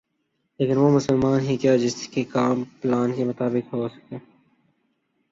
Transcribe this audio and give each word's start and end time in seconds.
لیکن 0.59 0.77
وہ 0.77 0.89
مسلمان 0.89 1.39
ہی 1.39 1.57
کیا 1.57 1.75
جس 1.77 1.95
کے 2.07 2.23
کام 2.23 2.63
پلان 2.81 3.15
کے 3.15 3.25
مطابق 3.25 3.73
ہوسک 3.73 4.13